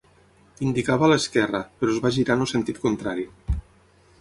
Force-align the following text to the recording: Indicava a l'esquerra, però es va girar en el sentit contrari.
Indicava 0.67 1.05
a 1.07 1.09
l'esquerra, 1.11 1.61
però 1.81 1.93
es 1.97 1.99
va 2.07 2.13
girar 2.17 2.39
en 2.39 2.47
el 2.47 2.51
sentit 2.53 2.81
contrari. 2.87 3.31